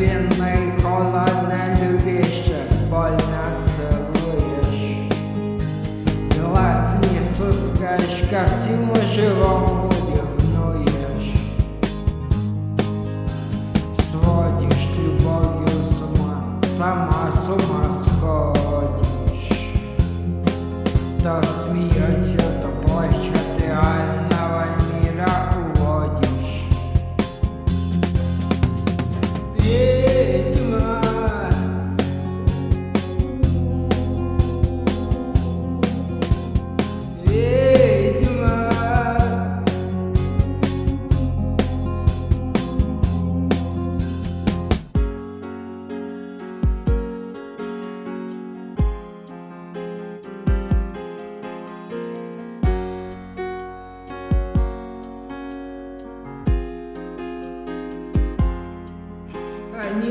[0.00, 3.44] Винный холодно любяще больно
[3.76, 5.10] целуешь.
[6.38, 11.34] Глаз не впускаешь ко всему живому дивнуешь.
[14.10, 16.34] Сводишь любовью с ума,
[16.78, 19.52] сама с ума сходишь.
[21.22, 21.99] Да смеешь.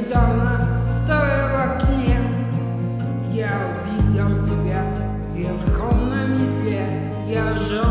[0.00, 2.18] Недавно, стоя в окне,
[3.30, 4.84] я увидел тебя
[5.32, 6.88] верхом на метле.
[7.28, 7.83] Я жал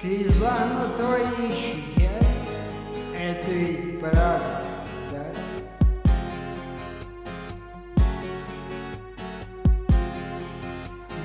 [0.00, 2.12] Слезла на твоей щеке
[3.18, 4.62] Это ведь правда,
[5.10, 5.24] да?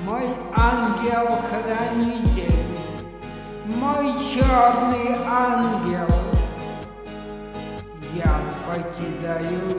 [0.04, 0.26] Мой
[0.56, 2.52] ангел-хранитель
[3.76, 6.12] Мой черный ангел
[8.12, 9.73] Я покидаю